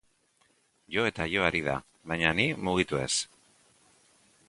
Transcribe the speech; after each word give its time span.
Jo 0.95 1.03
eta 1.09 1.27
jo 1.35 1.45
ari 1.51 1.63
da, 1.69 1.77
baina 2.13 2.35
ni 2.41 2.49
mugitu 2.65 3.05
ez. 3.07 3.11